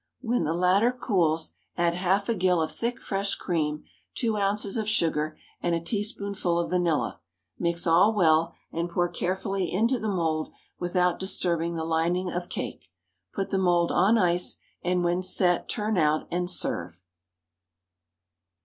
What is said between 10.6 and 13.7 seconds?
without disturbing the lining of cake. Put the